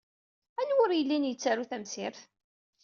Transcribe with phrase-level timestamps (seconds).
[0.59, 2.21] Anwa ur yellin yettaru tamsirt?